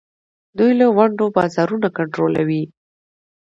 دوی 0.57 0.71
د 0.79 0.81
ونډو 0.97 1.25
بازارونه 1.35 1.87
کنټرولوي. 1.97 2.63